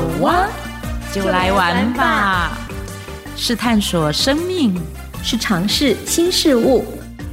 [0.00, 0.48] 好哇，
[1.12, 2.52] 就来玩吧！
[3.36, 4.74] 是探索生命，
[5.22, 6.86] 是尝试新事物，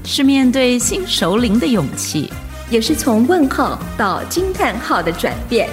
[0.04, 2.30] 是面对新熟龄的勇气，
[2.70, 5.70] 也是从问号到惊叹号的转变。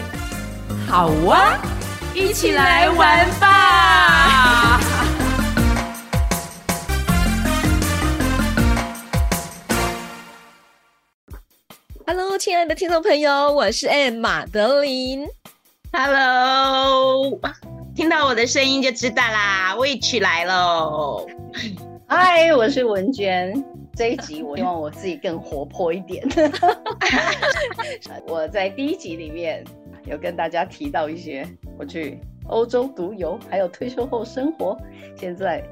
[0.88, 1.58] 好哇，
[2.14, 4.80] 一起来玩吧
[12.06, 15.26] ！Hello，亲爱的听众朋友，我是 Anne 马德琳。
[15.96, 17.38] Hello，
[17.94, 21.24] 听到我的声音就知道啦，Witch 来喽。
[22.08, 23.64] 嗨，我是文娟。
[23.94, 26.26] 这一集我希望我自己更活泼一点。
[28.26, 29.62] 我在第一集里面
[30.04, 31.46] 有跟大家提到一些
[31.78, 32.18] 我去
[32.48, 34.76] 欧洲独游，还有退休后生活。
[35.16, 35.62] 现在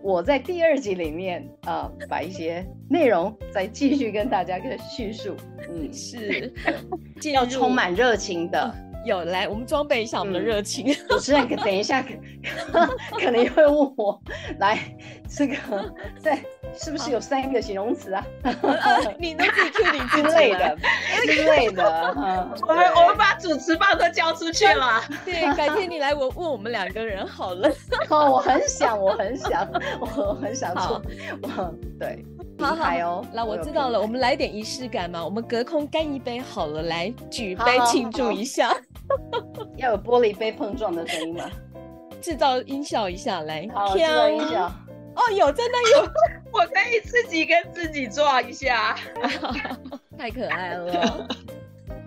[0.00, 5.34] 我在第二集里面啊，把一些内容再继续跟大家个叙述。
[5.68, 6.54] 嗯，是
[7.34, 8.72] 要充满热情的。
[9.04, 10.92] 有来，我们装备一下我们的热情。
[10.92, 14.20] 嗯、主持人，可等一下可可能会问我，
[14.58, 14.78] 来
[15.28, 15.56] 这个
[16.18, 16.38] 在
[16.74, 18.24] 是不是有三个形容词啊？
[19.18, 20.76] 你能自己 Q 你之类的
[21.26, 22.14] 之类的。
[22.68, 25.02] 我们我们把主持棒都交出去了。
[25.24, 27.68] 对，改天你来我问我们两个人好了。
[28.08, 29.68] 哦，我很想，我很想，
[30.00, 31.02] 我很想做。
[31.42, 32.24] 我对。
[32.58, 38.72] 好好哦，那我知道了，我们来点仪式感嘛，我们隔空干一杯好了，来举杯庆祝一下。
[39.76, 41.50] 要有玻璃杯碰撞的声音吗？
[42.20, 43.68] 制造音效一下来。
[43.74, 44.70] 好，制造音效。
[45.14, 46.02] 哦，有，真的有，
[46.52, 48.96] 我可以自己跟自己撞一下，
[50.16, 51.26] 太可爱了。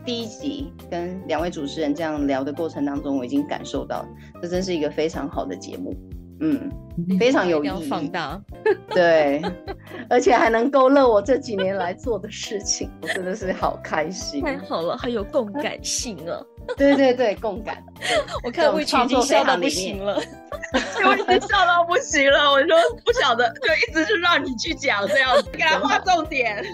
[0.06, 4.06] 第一集跟两位主持人这样聊的过程当中，我已经感受到，
[4.42, 5.94] 这真是一个非常好的节目。
[6.42, 6.70] 嗯，
[7.20, 7.88] 非常有意义。
[7.88, 8.42] 放大，
[8.90, 9.42] 对，
[10.10, 14.42] 而且还能勾勒我这几年来做的事情，我真的是好开心。
[14.42, 16.42] 太好了，很有共 感性啊！
[16.76, 17.84] 对对对，共感。
[18.44, 20.20] 我看魏群已经笑到不行了，
[20.74, 22.52] 我已经笑到不行了。
[22.52, 26.66] 我说不晓得，就一直是让你去讲这样子，给他画重点。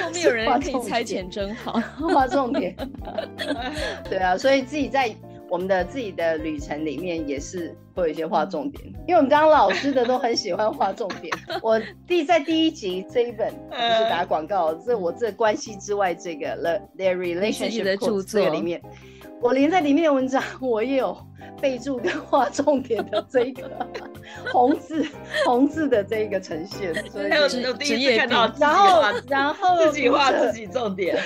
[0.00, 1.80] 后面有人可以猜拳，真好，
[2.12, 2.74] 画重点。
[4.08, 5.14] 对啊，所以自己在。
[5.50, 11.32] 我们的自己的旅程里面也是会有一些画重点，因为我们刚刚老师的都很喜欢画重点。
[11.62, 18.82] 我第在第一集这一本就是打广告，这我这关系之外这个 The Their Relationship 的著作里面，
[19.40, 21.16] 我连在里面的文章我也有
[21.60, 23.70] 备注跟画重点的这一个
[24.50, 25.06] 红字
[25.46, 31.16] 红字的这一个呈现，所以有有第一次看到，然后然后自己画自己重点。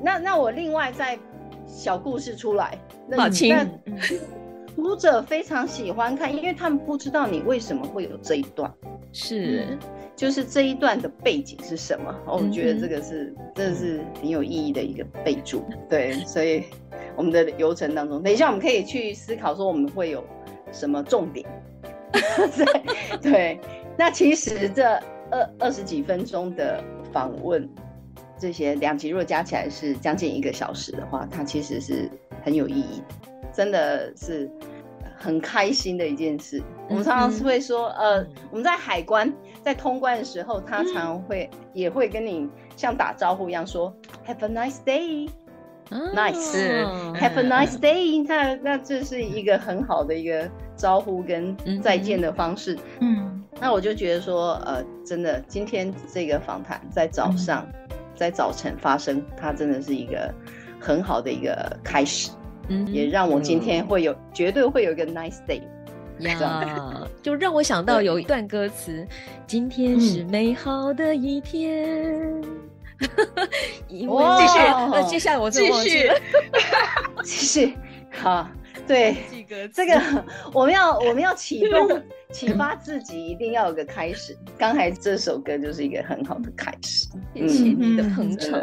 [0.00, 1.18] 那那我另外再
[1.66, 2.78] 小故事出来。
[3.16, 3.54] 好亲，
[4.74, 8.72] 读者非常喜欢看，因为他们不知道你为什么会有这一段，
[9.12, 9.78] 是，嗯、
[10.16, 12.12] 就是这一段的背景是什么？
[12.26, 15.64] 哦，我觉得这个是，这、嗯、是很有意义的一个备注。
[15.88, 16.64] 对，所以
[17.14, 20.24] 我们的流程当中，等一下我们可以去思考说我们会有
[20.72, 21.46] 什么重点。
[22.10, 23.60] 对对，
[23.96, 24.84] 那其实这
[25.30, 26.82] 二二十几分钟的
[27.12, 27.68] 访问，
[28.38, 32.10] 这些两集如果加起来是将近一个小时的话，它其实是。
[32.44, 33.02] 很有意义，
[33.52, 34.48] 真的是
[35.16, 36.58] 很开心的一件事。
[36.58, 39.32] 嗯、我们常常是会说，呃，我们在海关
[39.62, 42.46] 在通关的时候，他常常会、嗯、也会跟你
[42.76, 43.90] 像打招呼一样说、
[44.26, 48.26] 嗯、，Have a nice day，nice，Have、嗯、a nice day、嗯。
[48.28, 50.46] 那那这是一个很好的一个
[50.76, 52.76] 招呼跟再见的方式。
[53.00, 57.74] 嗯，那我就觉得说，呃，真的，今天这个访谈在早上、嗯，
[58.14, 60.30] 在早晨发生，它真的是一个。
[60.84, 62.30] 很好的一个开始，
[62.68, 65.62] 嗯，也让我今天会有、嗯、绝对会有一个 nice day
[66.18, 69.06] 呀， 就让我想到有一段歌词，
[69.46, 72.42] 今天是美好的一天。
[73.88, 74.58] 继、嗯、续，
[74.92, 76.10] 那接下来我继续，
[77.24, 77.76] 继续，
[78.12, 78.46] 好，
[78.86, 79.16] 对，
[79.72, 82.02] 这个 我们要我们要启动。
[82.34, 84.36] 启发自己一定要有个开始。
[84.58, 87.06] 刚才这首歌就是一个很好的开始。
[87.32, 88.60] 谢谢你的捧场，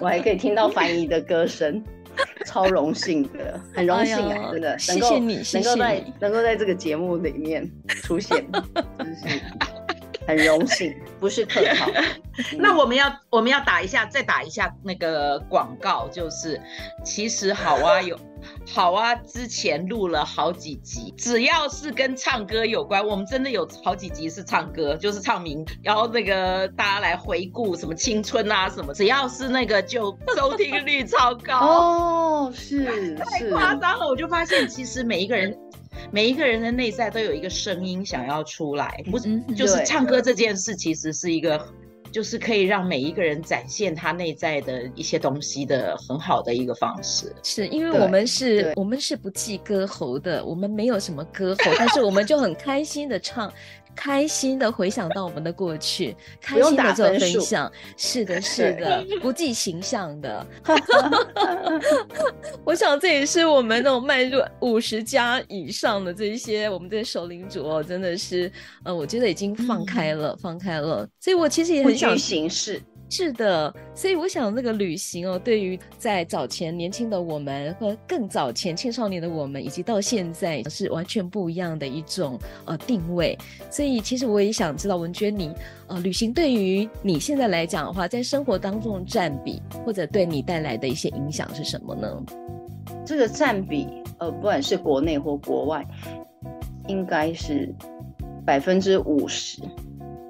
[0.00, 1.82] 我还可以听到凡仪的歌声，
[2.46, 4.68] 超荣幸的，很荣幸啊，真的。
[4.68, 8.46] 能谢谢你，能够在能够在这个节目里面出现，
[9.00, 9.40] 真是
[10.26, 11.90] 很荣幸，不是客套。
[12.58, 16.60] 那我们要我们要打一下，再打一下那个广告，就是
[17.04, 18.18] 其实好啊有。
[18.68, 35.56] 好啊，之前录了好几集，只要是跟唱歌有关，我们真的有好几集是唱歌，就是唱名，然后那个大家来回顾什么青春啊什么，只要是那个就收听率超高哦，是 太夸张了，我就发现其实每一个人
[36.10, 41.60] 每一个人的内在都有一个声音想要出来，不是就是唱歌这件事其实是一个
[42.10, 47.34] 就是可以让每一个人展现他内在的一些东西的很好的一个方式。
[47.42, 53.50] 是因为我们是，我们是不记歌喉的，我们没有什么歌喉，但是我们就很开心的唱。
[53.94, 60.46] 开心的回想到我们的过去，开心的做分享，是的， 是的，不计形象的。
[62.64, 68.50] 我想这也是我们那种迈入五十加以上的这些我们这些首领主哦，真的是，
[68.84, 71.06] 呃，我觉得已经放开了，嗯、放开了。
[71.20, 72.80] 所以我其实也很想形式。
[73.14, 83.38] 是的，所以我想那个旅行哦，对于在早前年轻的我们和更早前青少年的我们，以及到现在是完全不一样的一种呃定位。
[83.70, 85.54] 所以其实我也想知道，文娟你
[85.88, 92.24] 呃旅行对于你现在来讲的话，在生活当中的占比，或者对你带来的一些影响是什么呢？
[93.04, 93.86] 这个占比
[94.20, 95.86] 呃，不管是国内或国外，
[96.88, 97.70] 应该是
[98.46, 99.60] 百分之五十，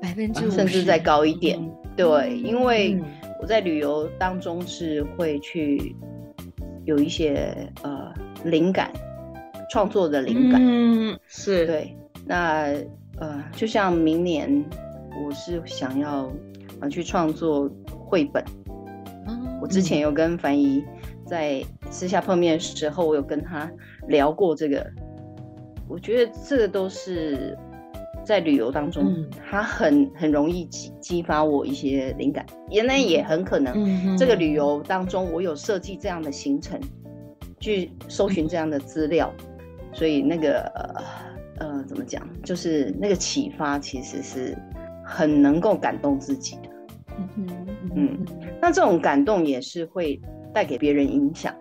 [0.00, 1.56] 百分之五，甚至再高一点。
[1.61, 2.98] 嗯对，因为
[3.40, 5.94] 我在旅游当中是会去
[6.84, 8.12] 有一些呃
[8.44, 8.90] 灵感，
[9.70, 11.66] 创作的灵感，嗯，是。
[11.66, 11.96] 对。
[12.24, 12.72] 那
[13.18, 14.64] 呃，就像明年
[15.24, 16.32] 我是想要
[16.80, 18.42] 啊去创作绘本，
[19.26, 20.82] 嗯，我之前有跟樊怡
[21.26, 23.70] 在私下碰面的时候，我有跟他
[24.08, 24.88] 聊过这个，
[25.88, 27.56] 我觉得这个都是。
[28.24, 36.80] 在旅游当中，嗯、它很很容易激激发我一些灵感，原来也很可能，这个旅游当中我有设计这样的行程，
[37.58, 39.44] 去搜寻这样的资料，嗯、
[39.92, 40.60] 所以那个
[41.58, 44.56] 呃，呃怎么讲，就是那个启发其实是
[45.04, 46.70] 很能够感动自己的，
[47.19, 47.66] 嗯嗯，
[47.96, 48.26] 嗯，
[48.60, 50.20] 那这种感动也是会
[50.54, 51.54] 带给别人影响，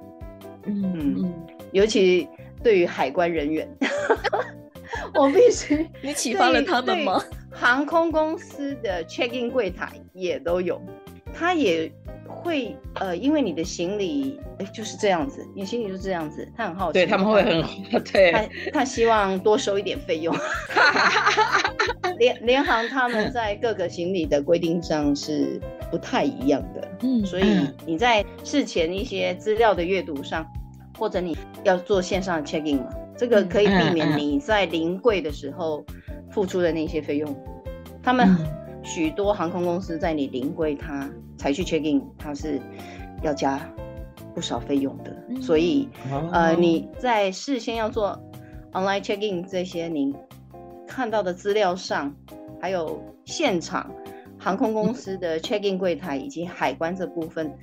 [0.66, 0.84] 嗯
[1.18, 1.34] 嗯，
[1.72, 2.28] 尤其
[2.62, 3.68] 对于海关人员。
[5.20, 7.22] 我必须，你启发了他们吗？
[7.52, 10.82] 航空公司的 check-in 柜台也都有，
[11.34, 11.92] 他也
[12.26, 17.62] 会呃，因为你的行李哎就是这样子，你行李就是这样子，他很好奇，对他们会很
[18.04, 20.34] 对，他他希望多收一点费用。
[22.18, 25.60] 联联航他们在各个行李的规定上是
[25.90, 27.46] 不太一样的，嗯，所以
[27.86, 30.46] 你在事前一些资料的阅读上，
[30.98, 32.90] 或者你要做线上的 check-in 嘛。
[33.22, 35.86] 这个可以避免你在临柜的时候
[36.32, 37.32] 付出的那些费用。
[38.02, 38.36] 他们
[38.82, 41.08] 许多航空公司在你临柜他
[41.38, 42.60] 才去 check in，他是
[43.22, 43.62] 要加
[44.34, 45.16] 不少费用的。
[45.30, 48.20] 嗯、所以，哦、呃，你在事先要做
[48.72, 50.16] online check in 这些，你
[50.88, 52.12] 看到的资料上，
[52.60, 53.92] 还有现场
[54.40, 57.54] 航空公司的 check in 柜台以及海关这部分。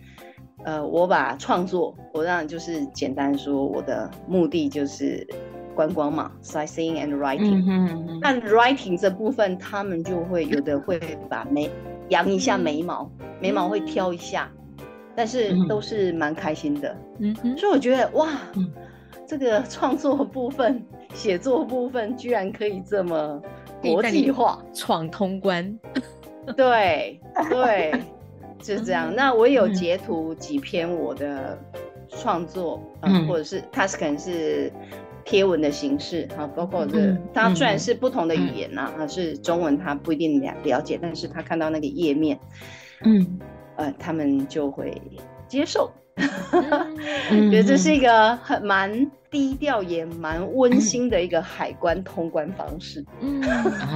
[0.64, 5.24] 呃，我把创作，我让就是简单说，我的目的就是
[5.78, 7.62] 观光嘛，sightseeing and writing。
[7.68, 10.98] 嗯，但 writing 这部分，他们就会有的会
[11.30, 11.70] 把眉
[12.08, 14.50] 扬一下眉毛，嗯、眉毛会挑一下，
[15.14, 16.96] 但是都是蛮开心的。
[17.20, 18.68] 嗯哼，所以我觉得哇，嗯、
[19.24, 20.84] 这个创作部分、
[21.14, 23.40] 写作部分，居然可以这么
[23.80, 25.78] 国际化，闯通关。
[26.56, 27.20] 对
[27.50, 28.02] 对。
[28.60, 29.14] 就是这样。
[29.14, 31.56] 那我有截图几篇我的
[32.08, 34.72] 创作，嗯，嗯，或者是它是可能是
[35.28, 42.40] 贴文的形式，哈，包括这个，它虽然是不同的语言呐，它是中文，他不一定了了解，但是他看到那个页面，
[43.04, 43.38] 嗯，
[43.76, 45.02] 呃，他们就会
[45.46, 53.42] 接受， 觉得这是一个很蛮低调也蛮温馨的一个海关通关方式，嗯，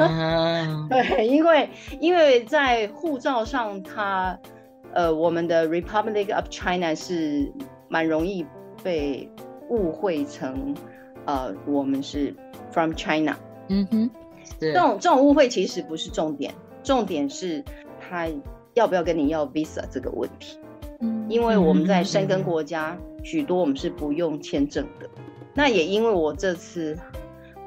[0.90, 1.66] 对，因为
[1.98, 4.38] 因为在护照上它。
[4.94, 7.50] 呃，我们的 Republic of China 是
[7.88, 8.44] 蛮容易
[8.82, 9.26] 被
[9.70, 10.74] 误会成，
[11.24, 12.34] 呃，我们是
[12.72, 13.36] from China。
[13.68, 14.10] 嗯哼，
[14.58, 16.52] 这种这种误会其实不是重点，
[16.82, 17.64] 重点是
[18.00, 18.28] 他
[18.74, 20.58] 要不要跟你要 visa 这个问题。
[21.00, 25.08] 嗯，因为我们在申根国家，许多我们是不用签证的。
[25.54, 26.98] 那也因为我这次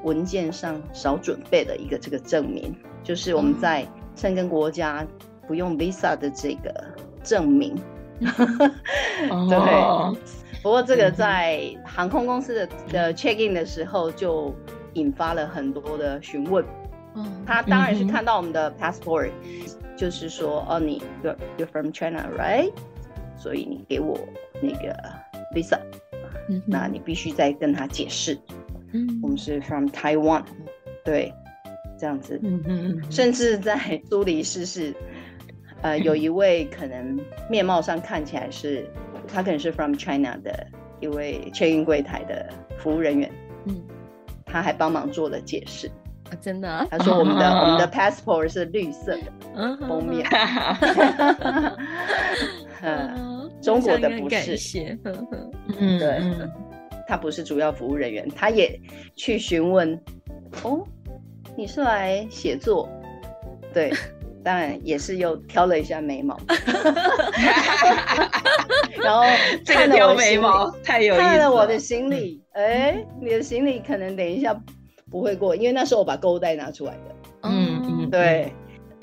[0.02, 5.06] 文件上少准备了一个这个证明，就是我们在申根国家
[5.46, 6.72] 不用 visa 的这个。
[7.26, 7.74] 证明，
[8.20, 10.16] 对。
[10.66, 14.52] 不过这个在航空公司的的 check in 的时候就
[14.94, 16.64] 引发了很多的询问。
[17.46, 19.30] 他当然是看到我们的 passport，
[19.96, 22.72] 就是说，哦，你 you're you're from China, right？
[23.38, 24.18] 所以你给我
[24.60, 24.92] 那个
[25.54, 25.78] visa，
[26.48, 28.36] 嗯那你必须再跟他解释，
[28.92, 30.42] 嗯我们是 from Taiwan，
[31.04, 31.32] 对，
[31.96, 32.40] 这样子。
[32.42, 34.92] 嗯甚至在苏黎世是。
[35.82, 37.20] 呃，有一位可能
[37.50, 38.88] 面貌上看起来是，
[39.26, 40.66] 他可能是 from China 的
[41.00, 43.30] 一位 check-in 柜台的服务人员，
[43.66, 43.82] 嗯，
[44.44, 45.88] 他还帮忙做了解释，
[46.30, 46.86] 啊，真的、啊。
[46.90, 50.26] 他说我们的 我们的 passport 是绿色的封面。
[52.82, 54.56] 嗯，中国的不是。
[55.78, 56.20] 嗯，对，
[57.08, 58.80] 他不是主要服务人员，他也
[59.14, 59.98] 去询问。
[60.62, 60.86] 哦，
[61.56, 62.88] 你是来写作？
[63.72, 63.92] 对。
[64.46, 66.38] 当然也是又挑了一下眉毛，
[69.02, 69.24] 然后
[69.64, 74.56] 这个挑眉毛太有意思了，看了我的行李，哎、嗯，你的行李可能等一下
[75.10, 77.00] 不会过，因为那时候我把购物袋拿出来的。
[77.42, 77.82] 嗯。
[77.88, 78.52] 嗯，对。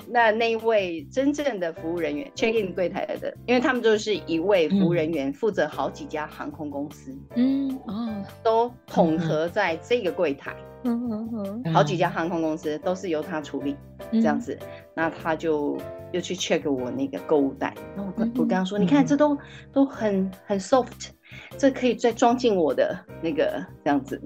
[0.08, 10.54] 那那一位真正的服务人员，check in 柜台的，因为他们就是一位服务人员，负责好几家航空公司，嗯哦，都统合在这个柜台。
[10.58, 13.74] 嗯嗯嗯，好几家航空公司都是由他处理，
[14.12, 14.58] 这样子，
[14.94, 15.78] 那他就
[16.12, 19.36] 又去 check 我那个购物袋，然后我跟我跟他说，你看这都
[19.72, 21.08] 都很很 soft，
[21.56, 24.20] 这可以再装进我的那个这样子。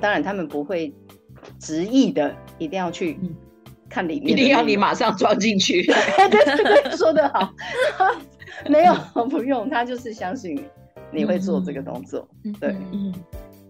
[0.00, 0.94] 当然他们不会
[1.58, 3.18] 执意的一定要去
[3.88, 5.82] 看里面，一定要你马上装进去。
[6.30, 7.52] 对对对，说得好，
[8.68, 8.94] 没有
[9.26, 10.54] 不用，他就是相信
[11.12, 12.26] 你，你会做这个动作。
[12.58, 13.12] 对，嗯，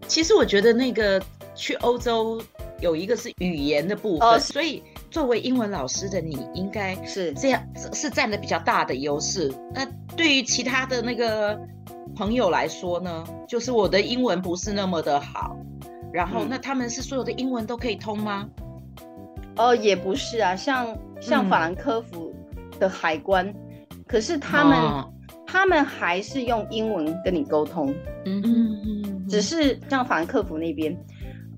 [0.06, 1.20] 其实我觉得那个。
[1.58, 2.40] 去欧洲
[2.80, 7.60] 有一个是语言的部分，哦、所以作为英文老师的你，应该是这样
[7.92, 9.52] 是，占的比较大的优势。
[9.74, 9.84] 那
[10.16, 11.58] 对于其他的那个
[12.14, 15.56] 朋友来说呢，就是我的英文不是那么的好，
[16.12, 18.48] 然后、嗯、那他们是所有的英文都可以通吗？
[19.56, 22.32] 哦，也不是啊，像像法兰克福
[22.78, 25.12] 的海关，嗯、可是他们、哦、
[25.44, 27.92] 他们还是用英文跟你沟通，
[28.24, 30.96] 嗯嗯嗯，只是像法兰克福那边。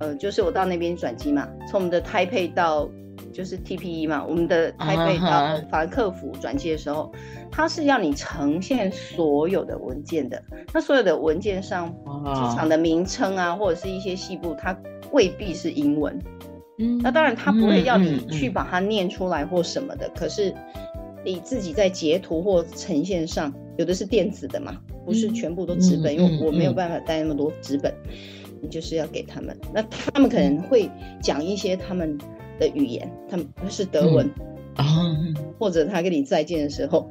[0.00, 2.88] 呃，就是我到那边转机嘛，从我们的台北到
[3.32, 7.12] 就是 TPE 嘛，我们的台北到法兰克福转机的时候，
[7.50, 10.42] 它是要你呈现所有的文件的。
[10.72, 11.88] 那所有的文件上
[12.34, 14.76] 机场的名称啊，或者是一些细部，它
[15.12, 16.18] 未必是英文。
[16.78, 20.10] 嗯，那当然它不会要你去把它念出来或什么的。
[20.16, 20.54] 可是
[21.22, 27.92] 你自己在截图或呈现上，有的是电子的嘛，不是全部都纸本，因为我没有办法带那么多纸本。
[28.60, 30.90] 你就是要给他们，那他们可能会
[31.22, 32.18] 讲一些他们
[32.58, 34.26] 的语言，他们是德文
[34.76, 37.08] 啊，嗯、或者他跟你再见的时候，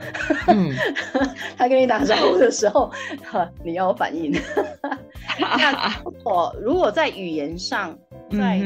[0.47, 0.71] 嗯、
[1.57, 2.91] 他跟你打招呼的时候，
[3.23, 4.31] 哈，你要反应。
[5.39, 7.97] 那我如果在语言上，
[8.31, 8.61] 在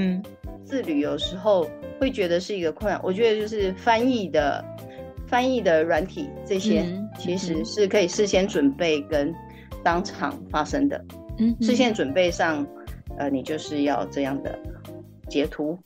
[0.66, 1.68] 自旅游时候
[2.00, 4.64] 会觉得是一个困难，我觉得就是翻译的
[5.28, 6.86] 翻译的软体这些，
[7.20, 9.34] 其实是可以事先准备跟
[9.84, 11.04] 当场发生的。
[11.10, 11.23] 嗯，
[11.62, 12.66] 事先准备上，
[13.18, 14.58] 呃，你就是要这样的
[15.30, 15.78] 截图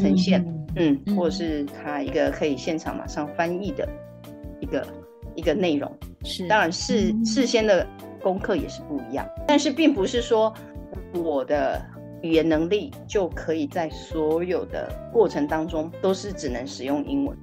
[0.00, 0.44] 呈现，
[0.76, 3.88] 嗯，嗯，或者是他一个可以现场马上翻译的
[4.60, 4.86] 一个
[5.34, 5.90] 一个内容，
[6.24, 7.86] 是，当然事事先的
[8.20, 10.52] 功课也是不一样，但是并不是说
[11.14, 11.80] 我的
[12.22, 17.36] 语言能力就可以在所有的过程当中都是只能使用英文。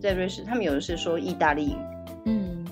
[0.00, 1.76] 在瑞士，他们有的是说意大利语，
[2.26, 2.64] 嗯，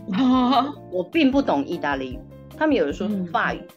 [0.91, 2.19] 我并不懂意大利语，
[2.57, 3.59] 他们有的说法语。
[3.59, 3.69] 嗯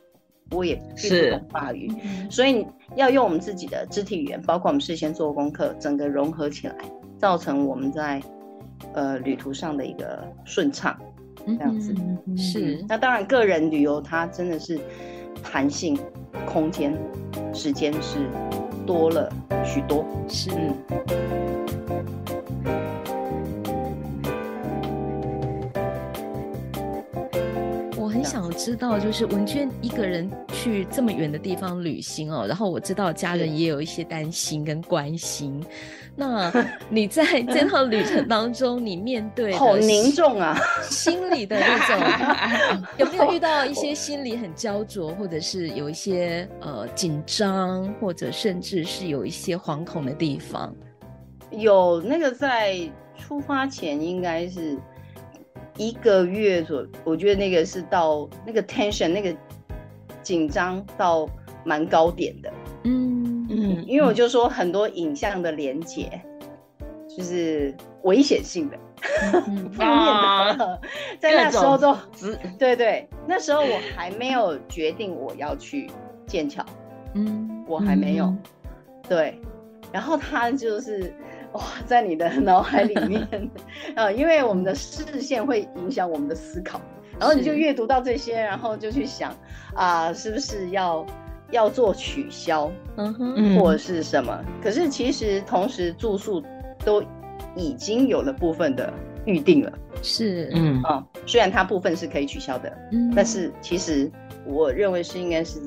[0.51, 1.91] 我也并不懂法语，
[2.29, 6.75] 所以要用我们自己的肢体语言，包括我们事先做功课，整个融合起来，
[7.17, 8.21] 造成我们在
[8.93, 10.95] 呃旅途上的一个顺畅，
[11.45, 11.93] 这样子。
[12.27, 12.83] 嗯、是。
[12.87, 14.79] 那当然，个人旅游它真的是
[15.43, 15.97] 弹性、
[16.45, 16.95] 空间、
[17.51, 18.29] 时间是
[18.85, 19.31] 多了
[19.65, 20.05] 许多。
[20.27, 20.51] 是。
[28.25, 35.63] 想知道，就是文娟一个人去这么远的地方旅行哦，然后我知道家人也有一些担心跟关心。
[36.15, 36.51] 那
[36.89, 40.57] 你在这趟旅程当中，你面对 好凝重啊，
[40.89, 50.73] 心里的那种 有没有遇到一些心里很焦灼，或者是有一些呃紧张，或者甚至是有一些惶恐的地方？
[51.51, 52.77] 有那个在
[53.17, 54.77] 出发前应该是。
[55.77, 59.35] 一个月左，我觉得那个是到那个 tension 那个
[60.21, 61.27] 紧张到
[61.63, 62.53] 蛮高点的，
[62.83, 63.47] 嗯。
[63.47, 66.19] 嗯，因为我就说很多影像的连接，
[67.07, 68.77] 就是危险性的，
[69.31, 70.79] 负面的，啊、
[71.19, 71.95] 在那时候都，
[72.57, 75.91] 对对，那时候我还没有决定我要去
[76.25, 76.65] 剑桥，
[77.13, 78.37] 嗯，我还没有，嗯、
[79.07, 79.39] 对，
[79.91, 81.13] 然后他就是。
[81.55, 83.49] 哇，在你的脑海里面，
[83.95, 86.81] 呃，因为我们的视线会影响我们的思考，
[87.17, 89.31] 然后你就阅读到这些，然后就去想
[89.73, 91.05] 啊、呃，是不是要
[91.51, 94.37] 要做取消，嗯哼，或者是什么？
[94.61, 96.43] 可是其实同时住宿
[96.83, 97.01] 都
[97.55, 98.93] 已经有了部分的
[99.23, 99.71] 预定了，
[100.01, 100.81] 是，嗯。
[100.83, 104.11] 啊、哦，虽然它部分是可以取消的，嗯，但是其实
[104.45, 105.61] 我认为是应该是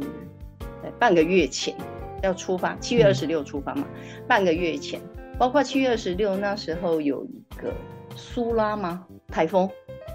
[0.83, 1.75] 在半个月前
[2.23, 5.01] 要出发，七月二十六出发嘛，嗯、半个月前，
[5.39, 7.73] 包括七月二十六那时候有一个
[8.17, 9.07] 苏拉吗？
[9.29, 9.69] 台风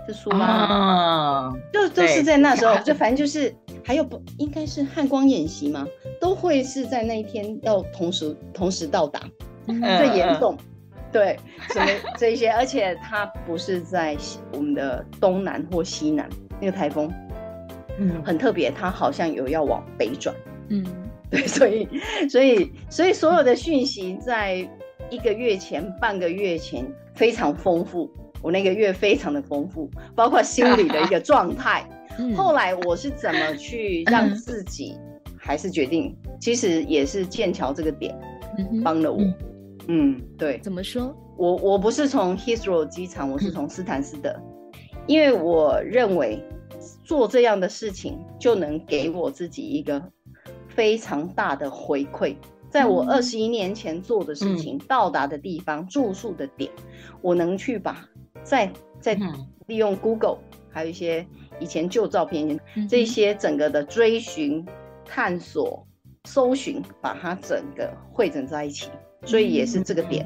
[0.05, 3.53] 是苏拉就都是在那时候，就反正就是
[3.83, 5.87] 还有不应该是汉光演习吗？
[6.19, 9.21] 都会是在那一天要同时同时到达，
[9.65, 10.55] 最严重。
[10.59, 10.65] 嗯
[11.13, 11.39] 对，
[11.69, 11.85] 什么
[12.17, 14.17] 这一些，而且它不是在
[14.51, 16.27] 我们的东南或西南，
[16.59, 17.07] 那个台风，
[17.99, 20.35] 嗯，很特别，它好像有要往北转，
[20.69, 20.83] 嗯，
[21.29, 21.87] 对，所以，
[22.27, 24.67] 所以，所以所有的讯息在
[25.13, 28.09] 一个月前、半个月前非常丰富，
[28.41, 31.87] 我那个月非常的丰富，包括心理的一个状态。
[32.35, 34.97] 后来我是怎么去让自己
[35.37, 38.19] 还是决定，其实也是剑桥这个点
[38.83, 39.21] 帮了我。
[39.87, 41.15] 嗯，对，怎么说？
[41.37, 44.73] 我我不是从 Heathrow 机场，我是从斯坦斯德，嗯、
[45.05, 46.43] 因为我认为
[47.03, 50.01] 做这样的事情就能给我自己一个
[50.69, 52.35] 非常大的回馈，
[52.73, 56.71] 在我二十一年前做的事情、嗯、到达的地方、住宿的点，
[57.21, 58.03] 我能去把
[58.41, 59.13] 再再
[59.67, 60.39] 利用 Google，
[60.71, 61.23] 还有一些
[61.59, 64.65] 以前旧照片，嗯、这些整个的追寻、
[65.05, 65.85] 探索、
[66.23, 68.89] 搜寻，把它整个汇整在一起。
[69.23, 70.25] 所以也是这个点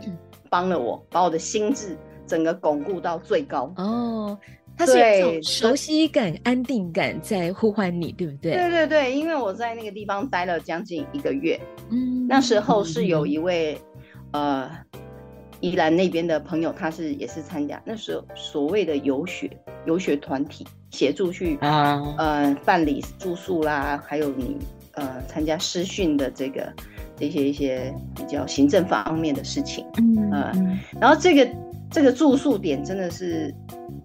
[0.50, 3.74] 帮了我，把我的心智整个巩固到最高。
[3.76, 4.40] 哦，
[4.78, 8.54] 它是一种熟悉感、安定感在呼唤你，对不对？
[8.54, 11.60] 对对对，因为我在那个地方待了将近一个月。
[11.90, 13.78] 嗯，那时候是有一位、
[14.32, 14.72] 嗯、呃
[15.60, 19.50] 宜兰那边的朋友，他是也是参加那时候所谓的游学
[19.86, 24.58] 游学团体，协助去啊呃办理住宿啦，还有你
[24.94, 26.72] 呃参加师训的这个。
[27.20, 30.54] 这些一些比较行政方面的事情，嗯，呃、
[31.02, 31.50] 然后这个
[31.90, 33.52] 这个住宿点真的是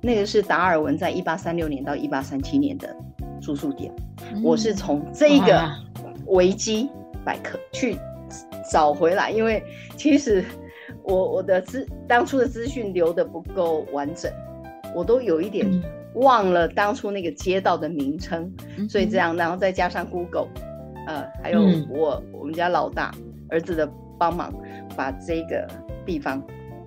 [0.01, 2.95] 那个是达尔文在一八三六年到一八三七年的
[3.41, 3.93] 住宿点，
[4.33, 5.71] 嗯、我是从这个
[6.27, 6.89] 维基
[7.25, 7.97] 百科去
[8.71, 9.63] 找回来，因为
[9.97, 10.45] 其实
[11.03, 14.33] 我我的资当初的资讯留的不够完整，
[14.95, 15.69] 我都有一点
[16.15, 20.49] 忘了当初那个街道的名称，嗯、所以这样，然后再加上 Google。
[21.05, 23.13] 呃，还有我、嗯、我们家老大
[23.49, 24.55] 儿子的帮忙，
[24.97, 25.67] 把这个
[26.07, 26.41] 地方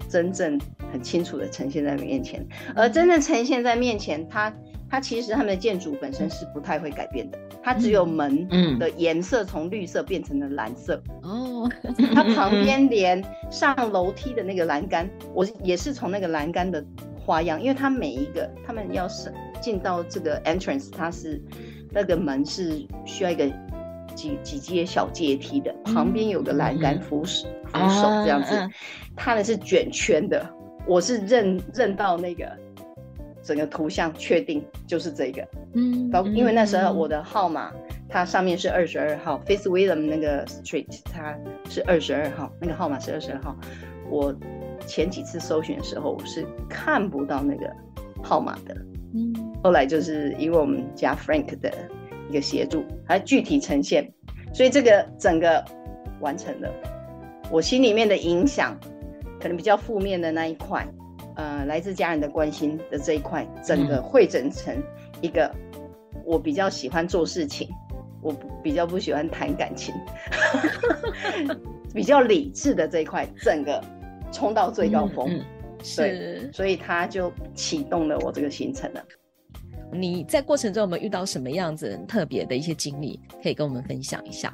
[0.08, 0.58] 真正
[0.96, 2.46] 很清楚的呈现在面前。
[2.74, 4.54] 而真正呈现在面前，它
[4.90, 8.48] 它其实他们的建筑本身是不太会改变的，它只有门
[8.80, 11.02] 的颜色从绿色变成了蓝色。
[11.24, 16.82] 哦、 嗯，它旁边连上楼梯的那个栏杆，我也是从那个栏杆的
[17.20, 21.42] 花样，因为它每一个他们要是进到这个 entrance，它是
[21.92, 23.52] 那个门是需要一个。
[24.16, 28.56] 几几阶小阶梯的，旁边有个栏杆扶手，扶手这样子，
[29.14, 30.50] 它的是卷圈的。
[30.88, 32.50] 我是认认到那个
[33.42, 35.48] 整个图像，确定就是这个。
[35.74, 37.72] 嗯，包因为那时候我的号码，
[38.08, 41.38] 它上面是二十二号，Face William 那个 Street，它
[41.70, 43.56] 是二十二号，那个号码是二十二号。
[44.10, 44.36] 我
[44.86, 47.72] 前几次搜寻的时候，我是看不到那个
[48.24, 48.76] 号码的。
[49.14, 51.72] 嗯，后来就是因为我们家 Frank 的。
[52.28, 54.12] 一个协助，还具体呈现，
[54.52, 55.64] 所以这个整个
[56.20, 56.68] 完成了。
[57.52, 58.76] 我心里面的影响，
[59.46, 60.84] 可能比较负面的那一块，
[61.36, 64.76] 呃，来自家人的关心的这一块，整个汇整成
[65.22, 65.54] 一个
[66.26, 67.70] 我比较喜欢做事情，
[68.24, 69.94] 我比较不喜欢谈感情，
[71.94, 73.80] 比较理智的这一块，整个
[74.32, 75.30] 冲到最高峰。
[75.30, 75.46] 嗯嗯、
[75.84, 79.06] 是所以他就启动了我这个行程了。
[79.94, 84.52] 你在过程中有没有遇到什么样子特别的一些经历，可以跟我们分享一下？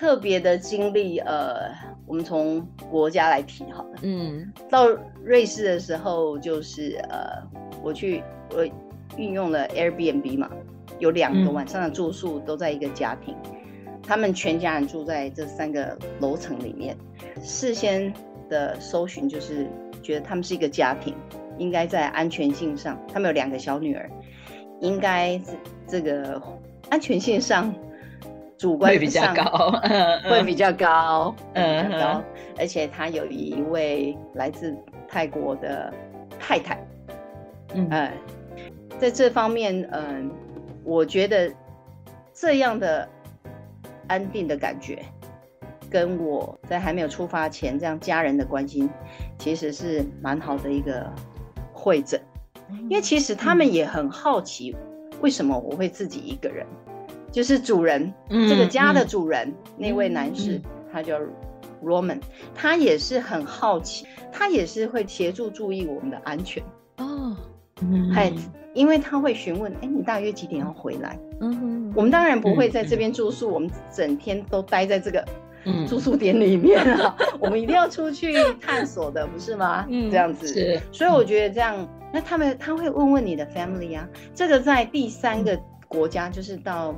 [0.00, 1.70] 特别的经历，呃，
[2.06, 3.98] 我们从国家来提好了。
[4.00, 4.88] 嗯，到
[5.22, 7.46] 瑞士的时候，就是呃，
[7.82, 8.22] 我去
[8.56, 8.66] 我
[9.18, 10.48] 运用了 Airbnb 嘛，
[11.00, 16.96] 有两个晚上的住宿都在一个家庭，嗯、他们全家人住在这三个楼层里面。
[17.42, 18.10] 事先
[18.48, 19.66] 的搜寻就是
[20.02, 21.14] 觉得他们是一个家庭，
[21.58, 24.10] 应该在安全性上，他们有两个小女儿。
[24.80, 25.38] 应该
[25.86, 26.40] 这个
[26.88, 27.74] 安全性上，
[28.60, 29.72] 主观会比较高，
[30.28, 32.22] 会比较高，嗯，比较高，
[32.58, 34.76] 而且他有一位来自
[35.08, 35.90] 泰国的
[36.38, 36.78] 太太，
[37.72, 37.88] 嗯，
[38.98, 40.30] 在这方面，嗯，
[40.84, 41.50] 我觉得
[42.34, 43.08] 这样的
[44.08, 45.02] 安定的感觉，
[45.88, 48.90] 跟我在还没有出发前这样家人的关心，
[49.38, 51.10] 其实是蛮好的一个
[51.72, 52.20] 会诊。
[52.90, 54.76] 因为其实他们也很好奇，
[55.22, 56.66] 为什么我会自己一个人？
[57.30, 60.62] 就是主人，嗯、这个家的主人、嗯、那位男士，嗯、
[60.92, 61.18] 他叫
[61.82, 62.20] Roman，
[62.54, 66.62] 他也是很好奇，他也是会协助注意我们的安全
[66.98, 67.36] 哦。
[68.12, 68.36] 还、嗯、
[68.74, 71.18] 因为他会询问，哎，你大约几点要回来？
[71.40, 75.24] 嗯哼，我们当然不会在这边住宿，嗯、我们整天都待在这个
[75.88, 79.86] 住宿点里面啊， 我们一定要出去探索的，不是吗？
[79.88, 80.46] 嗯，这样子。
[80.48, 80.78] 是。
[80.92, 86.94] 所以我觉得这样，那他们他会问问你的 family 啊，这个在第三个国家，就是到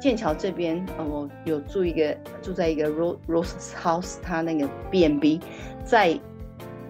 [0.00, 5.40] 剑桥这边，呃，我有住一个住在一个 Rose Rose House，他那个 B&B，
[5.84, 6.18] 在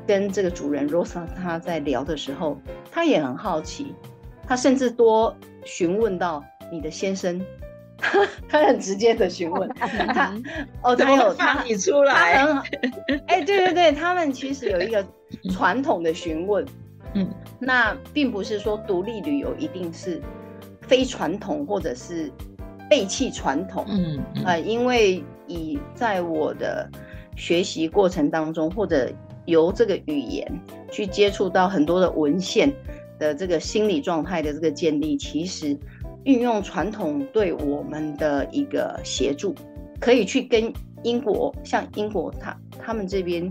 [0.07, 2.59] 跟这个主人 Rose 他在聊的时候，
[2.91, 3.95] 他也很好奇，
[4.47, 7.41] 他甚至多询问到你的先生。
[8.49, 10.33] 他很直接的询问他，
[10.85, 12.63] 哦，他有他你出来，他很好，
[13.27, 15.05] 哎、欸，对对对，他们其实有一个
[15.51, 16.65] 传统的询问，
[17.15, 20.23] 嗯，那并不是说独立旅游一定是
[20.83, 22.31] 非传统或者是
[22.89, 26.89] 背弃传统，嗯，嗯呃，因为以在我的
[27.37, 29.11] 学习过程当中，或者
[29.47, 30.47] 由这个语言
[30.91, 32.73] 去接触到很多的文献
[33.19, 35.77] 的这个心理状态的这个建立，其实。
[36.25, 39.55] 运用传统对我们的一个协助，
[39.99, 40.71] 可以去跟
[41.03, 43.51] 英国，像英国他他们这边，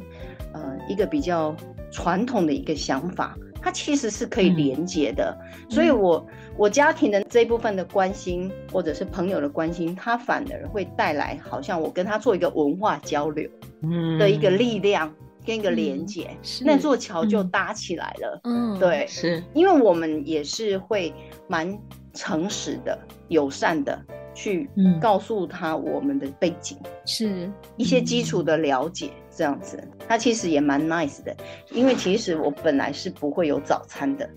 [0.53, 1.55] 呃，一个比较
[1.89, 3.35] 传统的一个想法，
[3.67, 5.37] 它其实是可以连接的。
[5.41, 6.25] 嗯、所以我
[6.55, 13.49] 我家庭的这一部分的关心，或者是朋友的关心，它反而会带来好像我跟他做一个文化交流
[13.81, 14.17] 嗯。
[14.17, 15.13] 的一个力量
[15.45, 18.39] 跟一个连接，嗯、那座桥就搭起来了。
[18.45, 19.43] 嗯，对，是。
[19.53, 21.13] 因为我们也是会
[21.49, 21.77] 蛮。
[22.13, 24.03] 诚实的、友善的
[24.33, 24.67] 去
[24.99, 26.75] 告诉他我们的背景，
[27.05, 31.33] 是一些基础的了解，这样子，他其实也蛮 nice 的。
[31.71, 34.27] 因为其实我本来是不会有早餐的，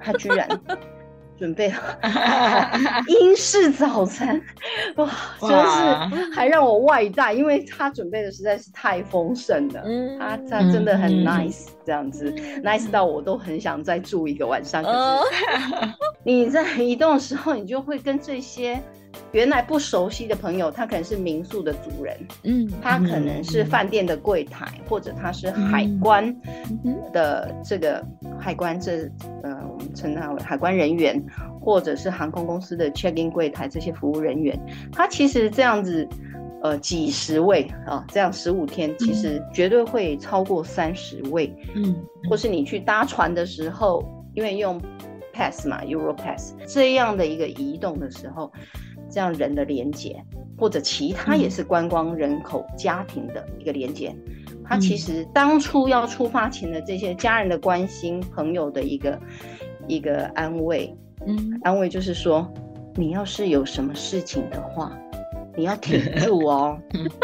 [0.00, 0.48] 他居然。
[1.38, 1.76] 准备了
[3.20, 4.40] 英式早餐，
[4.96, 5.06] 哇，
[5.38, 9.82] 真是还让我外带，因为他准备的实在是太丰盛了。
[9.84, 14.82] 嗯，他他真的很 nice，这样子、嗯、nice 到我都很想再住一个晚上。
[14.82, 14.96] 可是
[16.24, 18.82] 你在移动的时候，你就会跟这些。
[19.32, 26.34] 原来不熟悉的朋友，他可能是民宿的主人，嗯，他可能是饭店的柜台，嗯、或者他是海关
[27.12, 28.02] 的这个
[28.38, 29.02] 海关这
[29.42, 31.22] 呃，我们称他为海关人员，
[31.60, 34.58] 或者是航空公司的 check-in 柜台这些服务人员，
[34.92, 36.08] 他其实这样子
[36.62, 41.94] 呃几十位啊，这样十五天其实绝对会超过三十位，嗯，
[42.30, 44.02] 或是你去搭船的时候，
[44.34, 44.80] 因为用
[45.34, 48.50] pass 嘛，Euro Pass 这样的一个移动的时候。
[49.10, 50.22] 这样人的连接，
[50.58, 54.14] 或者其他也是观光人口家庭的一个连接，
[54.48, 59.18] 嗯、他其实当初要出发前的这些家人的关心、朋友的一个
[59.86, 60.94] 一个安慰，
[61.26, 62.46] 嗯，安慰就是说，
[62.94, 64.92] 你要是有什么事情的话，
[65.56, 66.78] 你要挺 住哦。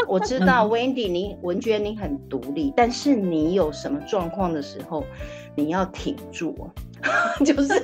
[0.07, 5.05] 我知道 Wendy，你文娟你很独立，但是你有什么状况的时候，
[5.55, 6.71] 你要挺住哦。
[7.45, 7.83] 就是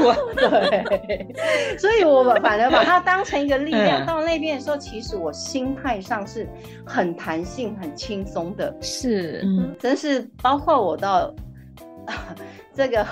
[0.00, 4.06] 我 对，所以我反而把它当成一个力量。
[4.06, 6.48] 到那边的时候，其实我心态上是
[6.86, 8.72] 很弹性、很轻松的。
[8.80, 11.34] 是，嗯，真是包括我到
[12.74, 13.04] 这个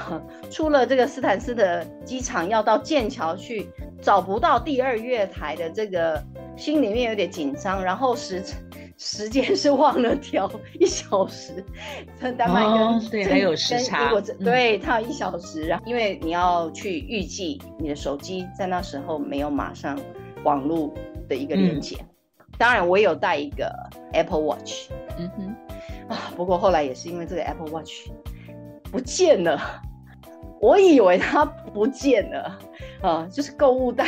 [0.50, 3.68] 出了这个斯坦斯的机场，要到剑桥去，
[4.00, 6.22] 找不到第二月台的这个，
[6.56, 8.42] 心里面有点紧张，然后时。
[9.02, 11.64] 时间是忘了调一小时，
[12.20, 19.98] 跟丹麦跟、哦、对还有时差，对，它有一小时，然后因为你要去预计你的手机在那时候没有马上
[20.44, 20.92] 网络
[21.26, 23.74] 的一个连接，嗯、当然我也有带一个
[24.12, 28.10] Apple Watch，嗯哼，啊，不过后来也是因为这个 Apple Watch
[28.92, 29.58] 不见了。
[30.60, 32.58] 我以为它不见了，
[33.00, 34.04] 啊，就是购物袋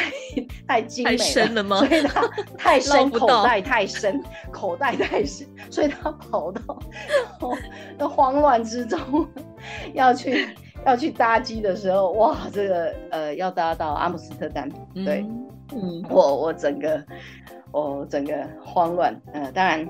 [0.69, 1.79] 太精美了，太深了吗？
[1.79, 6.61] 所以它太深，口袋太深，口袋太深，所以它跑到
[7.97, 9.27] 那慌乱之中，
[9.95, 15.25] 要去 要去搭机的时候，哇，这个呃要搭到阿姆斯特丹，对，
[15.75, 17.03] 嗯，我我整个
[17.71, 19.89] 我整个慌乱，呃，当然，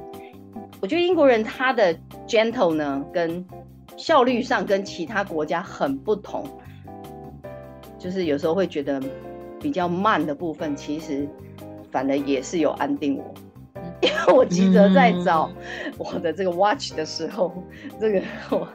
[0.81, 1.92] 我觉得英国人他的
[2.29, 3.44] gentle 呢跟。
[4.03, 6.45] 效率上跟其他国家很不同，
[8.01, 9.01] 就是有时候会觉得
[9.61, 11.29] 比较慢的部分，其实
[11.93, 13.33] 反而也是有安定我，
[14.03, 15.49] 因为我急着在找
[15.97, 18.67] 我的这个 watch 的时候，嗯、这个我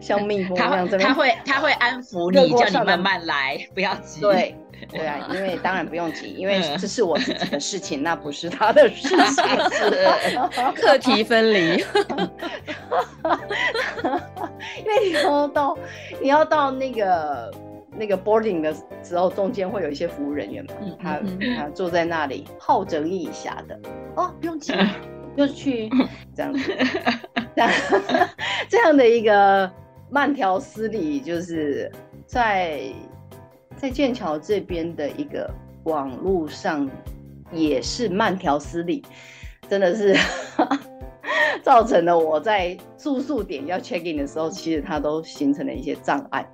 [0.00, 4.20] 像蜜蜂一样，他，他会他会安抚你，叫你慢慢来，不要急。
[4.20, 4.54] 对。
[4.90, 9.18] 对啊，因为当然不用急，因为这是我自己的事情，那不是他的事情，
[9.70, 10.38] 是
[10.74, 11.84] 课题分离。
[14.78, 15.78] 因为你要到
[16.20, 17.52] 你要到那个
[17.92, 21.20] 那个 boarding 的时候，中间会有一些服务人员嘛，他
[21.56, 23.78] 他坐在那里好整以暇的
[24.16, 24.72] 哦，不用急，
[25.36, 25.90] 就去
[26.34, 26.76] 这样子，
[27.54, 27.70] 这样
[28.68, 29.70] 这样的一个
[30.10, 31.90] 慢条斯理，就是
[32.26, 32.80] 在。
[33.80, 35.50] 在剑桥这边的一个
[35.84, 36.86] 网络上
[37.50, 39.02] 也是慢条斯理，
[39.70, 40.14] 真的是
[41.64, 46.46] 造成了我在住宿点要 check in 的时候，其实它都形成了一些障碍。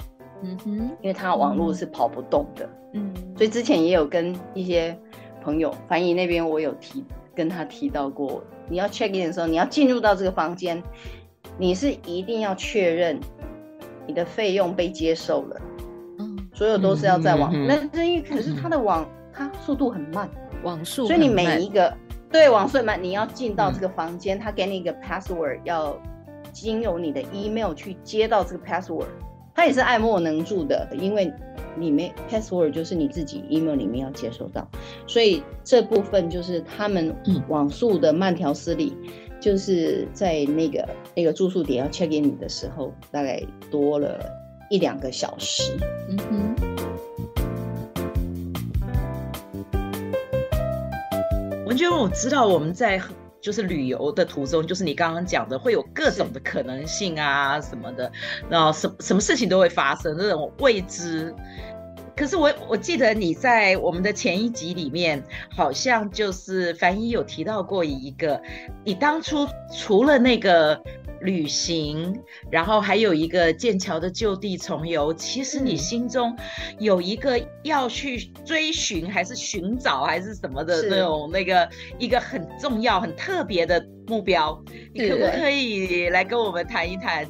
[0.42, 2.68] 嗯哼，因为它网络是跑不动的。
[2.92, 4.96] 嗯，所以之前也有跟一些
[5.42, 10.80] 朋友翻译那边，我有提跟他提到过，你要 check in 的时候，你要进入到这个房间，
[11.58, 13.18] 你是一定要确认
[14.06, 15.60] 你的费用被接受了。
[16.56, 19.06] 嗯，所有都是要在网，嗯、那这一可是它的网。
[19.38, 20.26] 它速度很慢，
[20.62, 21.94] 网速，所以你每一个
[22.32, 25.94] 对网速慢，你要进到这个房间，他、嗯、给你一个 password，要
[26.54, 29.04] 经由你的 email 去接到这个 password，
[29.54, 31.30] 它也是爱莫能助的，因为
[31.76, 34.66] 你没 password 就是你自己 email 里面要接收到，
[35.06, 37.14] 所以这部分就是他们
[37.48, 44.18] 网速的慢条斯理，嗯、就是在那个那个住宿点要 check in 你的时候，大概多了
[44.70, 45.78] 一两个小时。
[46.08, 46.56] 嗯哼。
[51.66, 53.00] 完全我知道我们在
[53.40, 58.10] 就是旅游的途中，就是你刚刚讲的，会有各种的可能性啊什么的，
[58.48, 61.34] 然后什什么事情都会发生，这种未知。
[62.16, 65.22] 可是我我记得你在我们的前一集里面，
[65.54, 68.40] 好像就是凡一有提到过一个，
[68.84, 70.82] 你当初除了那个。
[71.22, 72.14] 旅行，
[72.50, 75.12] 然后还有一个剑桥的就地重游。
[75.14, 76.36] 其实你心中
[76.78, 81.66] 有一个要去追寻，还是寻找，还是什么的那种那个
[81.98, 84.62] 一个很重要、很特别的目标。
[84.92, 87.26] 你可不可以来跟我们谈一谈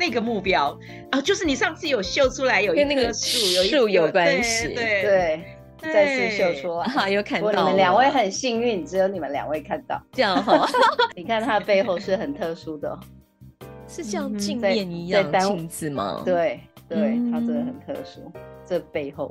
[0.00, 0.76] 那个目标
[1.10, 1.20] 啊？
[1.20, 5.44] 就是你上次有秀出来有一棵树，有树有关系，对对，
[5.82, 7.50] 对，再次秀出来，啊、有看到。
[7.50, 10.66] 你们两位很幸运，只有你们两位看到，这样哈。
[11.14, 12.98] 你看它的背后是很特殊的。
[13.86, 16.22] 是像镜面一样镜子吗？
[16.24, 18.32] 对对，它真的很特殊。
[18.64, 19.30] 这背后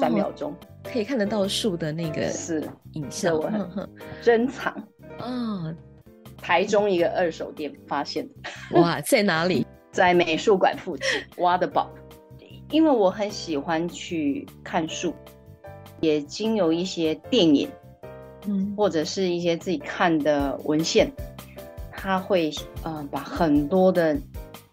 [0.00, 3.88] 三秒钟可以看得到树的那个是影像，我很
[4.22, 4.72] 珍藏
[5.18, 5.72] 啊。
[6.40, 9.66] 台中一个二手店发现的，哇，在哪里？
[9.90, 11.06] 在美术馆附近
[11.38, 11.90] 挖的宝。
[12.70, 15.12] 因为我很喜欢去看树，
[16.00, 17.68] 也经由一些电影，
[18.46, 21.10] 嗯，或者是一些自己看的文献。
[21.90, 22.50] 他会
[22.84, 24.16] 呃把很多的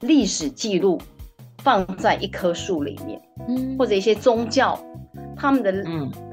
[0.02, 1.02] 历史记录
[1.58, 4.80] 放在一棵树里面，嗯，或者一些宗教
[5.36, 5.72] 他们的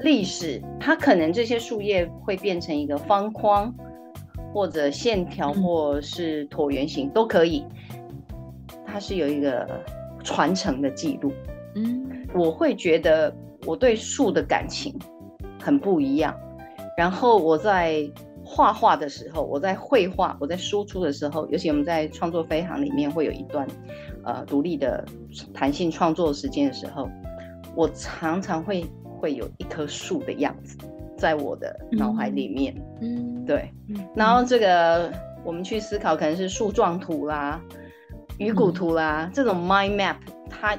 [0.01, 3.73] 历史，它可能这些树叶会变成一个方框，
[4.53, 7.65] 或者线条，或是椭圆形都可以。
[8.95, 9.67] 它是有一个
[10.23, 11.33] 传承的记录，
[11.75, 14.97] 嗯，我会觉得我对树的感情
[15.61, 16.33] 很不一样，
[16.97, 18.09] 然后我在。
[18.47, 23.67] 画画的时候，我在绘画，我在输出的时候，尤其我们在创作飞行里面会有一段，
[24.23, 25.03] 呃，独立的
[25.51, 27.09] 弹性创作时间的时候，
[27.75, 28.85] 我常常会
[29.19, 30.77] 会有一棵树的样子
[31.17, 33.67] 在我的脑海里面，嗯，对，
[34.13, 35.11] 然后这个
[35.43, 37.59] 我们去思考，可能是树状图啦、
[38.37, 40.15] 鱼骨图啦，这种 mind map，
[40.49, 40.77] 它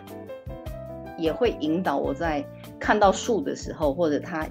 [1.18, 2.44] 也会引导我在
[2.78, 4.46] 看到树的时候，或者它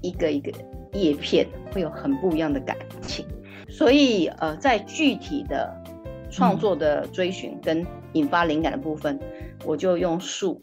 [0.00, 0.52] 一个一个。
[0.92, 3.24] 叶片会有很不一样的感情，
[3.68, 5.72] 所以呃，在具体的
[6.28, 9.16] 创作的追寻跟引发灵感的部分，
[9.64, 10.60] 我就用树，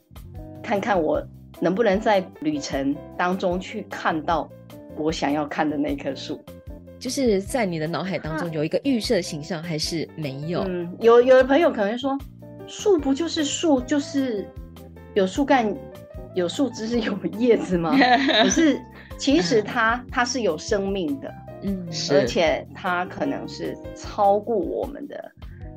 [0.62, 1.26] 看看我
[1.62, 4.50] 能不能在旅程当中去看到
[4.98, 6.44] 我想要看的那棵树。
[7.00, 10.64] 就是在你的脑海当中有一个预设形象，还是没有？
[10.68, 12.18] 嗯，有有的朋友可能说，
[12.68, 14.46] 树不就是树，就是
[15.14, 15.74] 有树干、
[16.34, 17.96] 有树枝、是有叶子吗？
[18.44, 18.80] 可是。
[19.20, 21.34] 其实它它是有生命的，
[21.64, 25.32] 嗯，而且它可能是超过我们的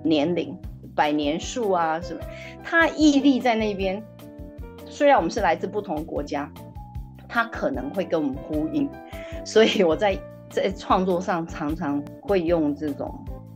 [0.04, 0.54] 年龄，
[0.94, 2.20] 百年树啊什么，
[2.62, 4.02] 它屹立在那边。
[4.84, 6.52] 虽然我们是来自不同国家，
[7.26, 8.86] 它可能会跟我们呼应。
[9.42, 10.14] 所以我在
[10.50, 13.12] 在创作上常常会用这种，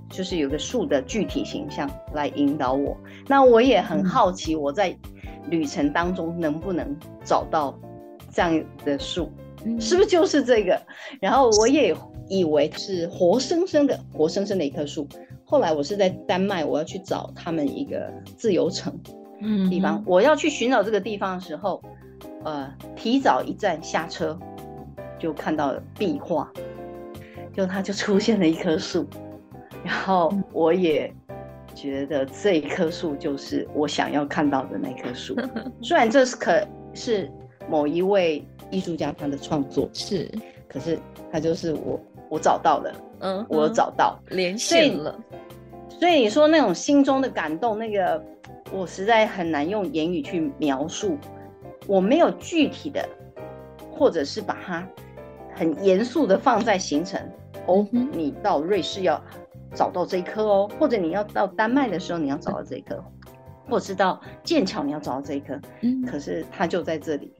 [0.08, 2.96] 就是有个树的具体形象来引导我。
[3.26, 4.96] 那我也很好奇，我在
[5.50, 7.76] 旅程当中能不能找到
[8.32, 9.30] 这样的树。
[9.80, 10.78] 是不是就是这个？
[11.22, 11.96] 然后我也
[12.28, 15.08] 以为是活生生的、活生生的一棵树。
[15.42, 18.92] 后来我是在丹麦，我要去找他们一个自由城
[19.40, 21.82] 嗯地方，我要去寻找这个地方的时候，
[22.44, 24.38] 呃，提早一站下车，
[25.18, 26.52] 就看到了壁画，
[27.54, 29.06] 就它就出现了一棵树，
[29.84, 31.12] 然后我也
[31.74, 35.36] 觉得这一棵树就是我想要看到的那棵树。
[35.80, 37.30] 虽然这是可是
[37.68, 38.44] 某一位。
[38.70, 40.28] 艺术家他的创作是，
[40.66, 40.98] 可是
[41.30, 45.16] 他就是我，我找到了，嗯，我找到连线了，
[45.88, 48.20] 所以你说那种心中的感动，那个
[48.72, 51.16] 我实在很难用言语去描述，
[51.86, 53.06] 我没有具体的，
[53.92, 54.84] 或者是把它
[55.54, 57.20] 很严肃的放在行程
[57.66, 59.22] 哦，嗯你到瑞士要
[59.74, 63.02] 找到这一颗哦，或者你要到丹麦的时候你要找到这一颗，
[63.68, 67.32] 或者是到剑桥你要找到这一颗，嗯，可是它就在这里，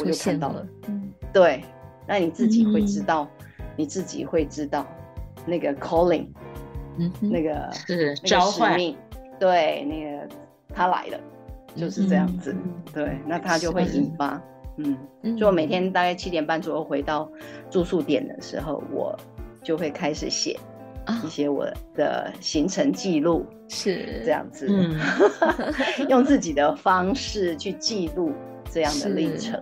[0.00, 1.12] 我就看到了，，嗯。
[1.32, 1.62] 对，
[2.06, 2.86] 那你自己会嗯。
[2.86, 3.28] 知道，
[3.76, 4.86] 你自己会知道
[5.46, 6.26] 那个 calling，
[6.96, 8.78] 嗯，那个是那个召唤，
[9.38, 10.28] 对，那个
[10.74, 11.20] 他来了，
[11.76, 14.42] 就是这样子，嗯对，那他就会引发，
[14.78, 14.96] 嗯。
[15.22, 15.36] 嗯。
[15.36, 17.30] 就我每天大概七点半左右回到
[17.70, 19.14] 住宿点的时候，我
[19.62, 20.58] 就会开始写
[21.06, 24.98] 啊一些我的行程记录，是这样子，嗯，
[26.08, 28.32] 用自己的方式去记录
[28.70, 29.60] 这样的历程。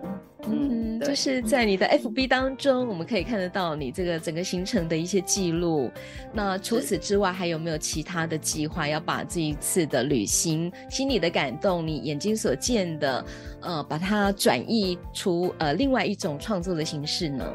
[0.49, 5.91] 嗯，就是在你的 FB 当中，我们可以看得到你这个整个行程的一些记录。
[6.31, 13.25] 那除此之外，还有没有其他的计划要把这一次的旅行、心里的感动、你眼睛所见的，
[13.61, 17.51] 呃，把它转译出呃另外一种创作的形式呢？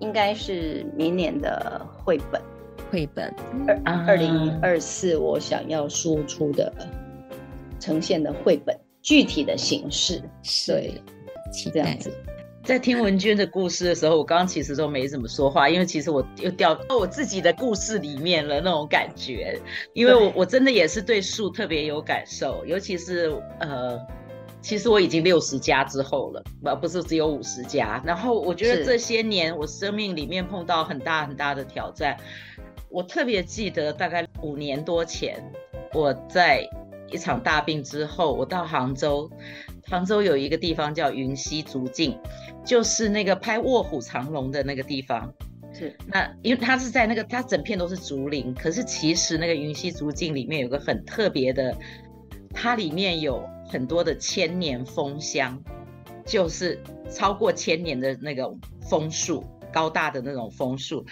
[0.00, 2.42] 应该是明年的绘本，
[2.90, 3.32] 绘本，
[3.84, 6.72] 二零二四，我想要输出的
[7.78, 10.22] 呈现的绘本具体的形式，
[10.66, 11.00] 对，
[11.52, 12.12] 期待这样子。
[12.62, 19.58] 在听文娟的故事的时候，我刚刚其实都没怎么说话，因为其实我又掉到我自己的故事里面了那种感觉。
[19.94, 23.98] 因为我我真的也是对树特别有感受，尤其是呃，
[24.62, 28.02] 其实我已经六十加之后了，不不是只有五十加。
[28.04, 32.16] 然后我觉得这些年我生命里面碰到很大很大的挑战，
[32.88, 35.42] 我特别记得大概五年多前，
[35.94, 36.68] 我在
[37.10, 39.30] 一场大病之后，我到杭州。
[39.86, 42.16] 杭州有一个地方叫云溪竹径，
[42.64, 45.32] 就是那个拍《卧虎藏龙》的那个地方。
[45.72, 51.74] 是，那因为它是在那个，它整片都是竹林，可是其实那个云溪竹径里面有个很特别的，
[52.52, 55.62] 它里面有很多的千年枫香，
[56.26, 58.52] 就是超过千年的那个
[58.88, 61.04] 枫树，高大的那种枫树。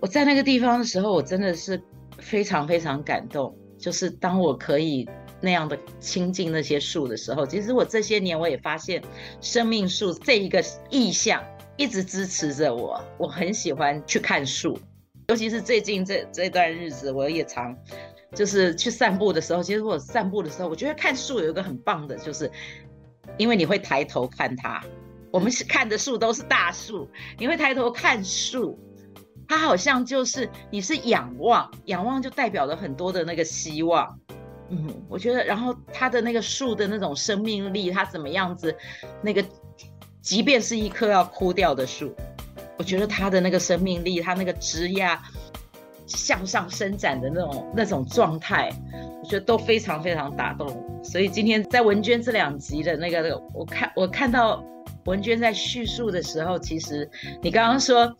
[0.00, 1.82] 我在那个地方的时候，我真的是
[2.18, 5.08] 非常非常感动，就是当我可以。
[5.38, 9.02] 那样的亲近那些树的时候，其实我这些年我也发现，
[9.42, 11.44] 生命树这一个意象
[11.76, 12.98] 一直支持着我。
[13.18, 14.78] 我很喜欢去看树，
[15.28, 17.76] 尤其是最近这这段日子，我也常
[18.34, 19.62] 就是去散步的时候。
[19.62, 22.50] 其实我散步的时候，我觉得看树有一个很棒的，就是
[23.36, 24.82] 因为你会抬头看它。
[25.32, 27.08] 我们是看的树都是大树，
[27.38, 28.78] 你会抬头看树，
[29.46, 34.18] 它好像就是你是仰望，仰望就代表了很多的那个希望。
[34.70, 38.74] 嗯，我觉得，然后它的那个树的那种生命力，它怎么样子？
[39.22, 39.44] 那个，
[40.22, 42.14] 即便是一棵要枯掉的树，
[42.78, 45.16] 我觉得它的那个生命力，它那个枝桠
[46.06, 48.70] 向上伸展的那种那种状态，
[49.22, 50.68] 我觉得都非常非常打动。
[51.02, 54.64] 所以今天在文娟这两集的那个，我看我看到
[55.04, 57.08] 文娟在叙述的时候，其实
[57.42, 58.10] 你刚刚说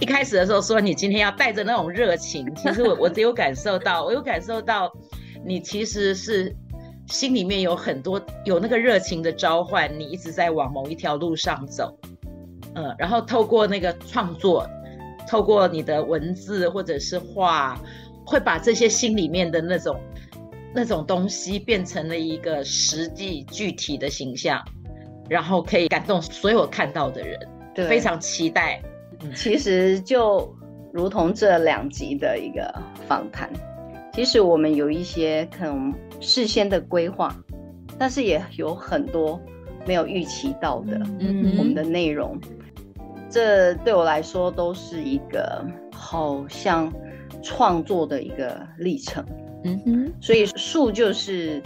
[0.00, 4.92] 一开始的时候说你今天要带着那种热情，其实我我只有感受到，我有感受到。
[5.46, 6.56] 你其实是
[7.06, 11.94] 心里面有很多有那个热情的召唤，你一直在往某一条路上走，
[12.74, 14.66] 嗯，然后透过那个创作，
[15.34, 17.76] 透过你的文字或者是画，
[18.24, 19.96] 会把这些心里面的那种
[20.72, 24.64] 那种东西变成了一个实际具体的形象，
[25.28, 27.36] 然后可以感动所有看到的人，
[27.74, 28.80] 对，非常期待。
[29.22, 30.54] 嗯，其实就
[30.92, 32.72] 如同这两集的一个
[33.08, 33.50] 访谈。
[34.12, 37.36] 其实我们有一些可能事先的规划，
[37.98, 39.40] 但是也有很多
[39.84, 42.40] 没有预期到的，嗯，我们的内容，
[43.34, 46.92] 这对我来说都是一个好像
[47.42, 49.24] 创作的一个历程。
[49.64, 51.60] 嗯哼，所以树就是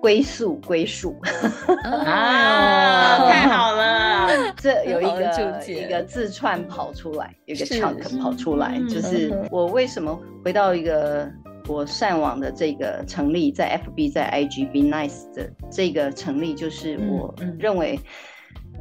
[0.00, 1.16] 归宿归树
[1.84, 11.30] 啊，太好了， 这有一个一个自串跑出来，有一个 chunk 跑出来，就是 我为什么回到一个。
[11.66, 17.98] 我上网的这个成立，在 FB 在 IG Be Nice 的这个成立，就是我认为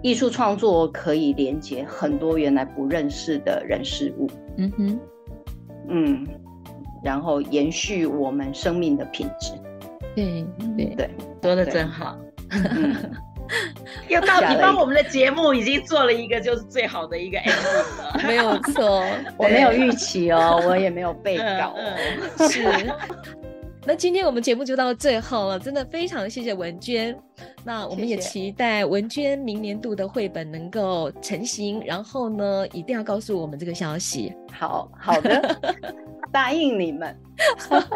[0.04, 5.00] 艺术创作可以连接很多原来不认识的人事物，嗯哼，
[5.89, 6.28] 嗯，
[7.04, 9.54] 然后延续我们生命的品质。
[10.16, 10.45] 对
[10.78, 10.95] 对。
[10.95, 11.10] 对，
[11.41, 12.16] 说的真好。
[12.51, 12.95] 嗯。
[14.08, 19.04] 又到你帮我们的节目已经做了一个就是最好的一个 ending 了， 没有错，
[19.38, 22.64] 我没有预期哦， 我也没有备稿，嗯、是。
[23.86, 27.14] 那今天我们节目就到最后了，真的非常谢谢文娟。
[27.66, 34.34] 那我们也期待文娟明年度的绘本能够成型，然后呢，一定要告诉我们这个消息。
[34.52, 35.60] 好好的，
[36.32, 37.14] 答应你们，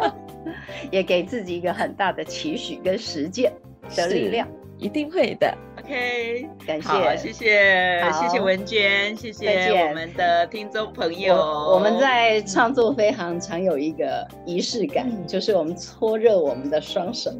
[0.92, 3.50] 也给自己一个很大的期许跟实践
[3.96, 4.46] 的力量。
[4.78, 5.56] 一定会的。
[5.88, 11.34] OK，感谢，谢谢，谢谢文娟，谢谢我们的听众朋友。
[11.34, 15.26] 我我们在创作飞航常有一个仪式感，嗯。
[15.26, 17.30] 就是我们搓热我们的双手，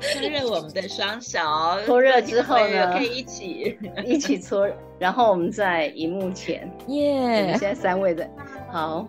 [0.00, 1.38] 搓热我们的双手，
[1.86, 3.78] 搓热之后呢可以一起。
[4.04, 4.68] 一起搓，
[4.98, 8.28] 然后我们在荧幕前，我们耶现，在三位的，
[8.70, 9.08] 好，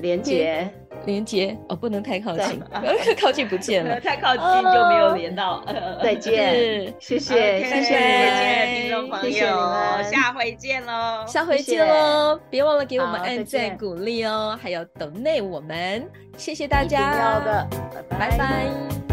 [0.00, 0.68] 连结。
[1.04, 4.00] 连接哦，不能太靠近，对 靠近不见了。
[4.00, 5.64] 太靠近就没有连到。
[6.02, 9.56] 再见，谢谢谢谢听众朋谢谢你友，
[10.10, 11.24] 下回见喽。
[11.26, 12.38] 下回见喽！
[12.50, 17.68] 别忘了给我们按赞鼓励哦，还有等内我们，谢谢大家，要的，
[18.08, 19.11] 拜拜